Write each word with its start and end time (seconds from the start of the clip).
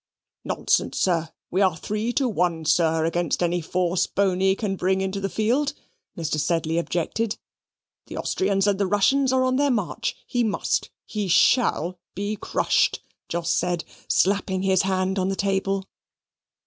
"Nonsense, 0.43 0.97
sir, 0.97 1.29
we 1.51 1.61
are 1.61 1.77
three 1.77 2.11
to 2.13 2.27
one, 2.27 2.65
sir, 2.65 3.05
against 3.05 3.43
any 3.43 3.61
force 3.61 4.07
Boney 4.07 4.55
can 4.55 4.75
bring 4.75 4.99
into 4.99 5.19
the 5.19 5.29
field," 5.29 5.73
Mr. 6.17 6.39
Sedley 6.39 6.79
objected; 6.79 7.37
"the 8.07 8.17
Austrians 8.17 8.65
and 8.65 8.79
the 8.79 8.87
Russians 8.87 9.31
are 9.31 9.43
on 9.43 9.57
their 9.57 9.69
march. 9.69 10.15
He 10.25 10.43
must, 10.43 10.89
he 11.05 11.27
shall 11.27 11.99
be 12.15 12.35
crushed," 12.35 13.03
Jos 13.29 13.51
said, 13.51 13.83
slapping 14.09 14.63
his 14.63 14.81
hand 14.81 15.19
on 15.19 15.29
the 15.29 15.35
table. 15.35 15.87